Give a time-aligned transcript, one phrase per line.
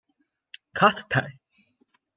[0.73, 1.37] 卡斯泰。